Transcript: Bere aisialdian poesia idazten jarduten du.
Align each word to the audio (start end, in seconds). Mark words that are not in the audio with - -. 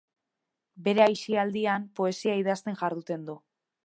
Bere 0.87 1.03
aisialdian 1.05 1.85
poesia 1.99 2.39
idazten 2.45 2.81
jarduten 2.81 3.29
du. 3.29 3.37